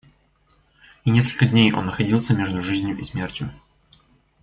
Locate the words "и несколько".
1.05-1.45